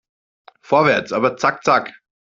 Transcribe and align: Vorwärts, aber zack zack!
Vorwärts, 0.63 1.13
aber 1.13 1.37
zack 1.37 1.63
zack! 1.63 1.93